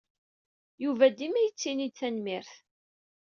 Yuba 0.83 1.05
dima 1.17 1.39
yettini-d 1.43 1.93
tanemmirt. 1.99 2.51